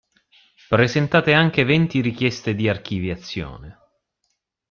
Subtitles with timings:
[0.67, 3.77] Presentate anche venti richieste di archiviazione.